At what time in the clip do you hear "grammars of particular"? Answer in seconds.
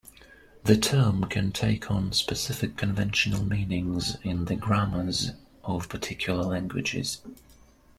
4.55-6.41